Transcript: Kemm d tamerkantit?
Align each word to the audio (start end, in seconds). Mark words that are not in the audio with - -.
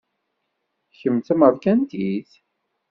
Kemm 0.99 1.17
d 1.19 1.23
tamerkantit? 1.27 2.31